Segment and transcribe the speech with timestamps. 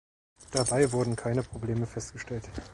[0.49, 2.49] Dabei wurden keine Probleme festgestellt.